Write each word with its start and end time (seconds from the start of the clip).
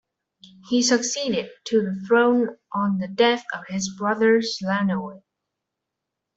He 0.67 0.81
succeeded 0.81 1.51
to 1.65 1.83
the 1.83 1.93
throne 2.07 2.57
on 2.73 2.97
the 2.97 3.07
death 3.07 3.45
of 3.53 3.65
his 3.67 3.93
brother 3.95 4.39
Slánoll. 4.41 5.21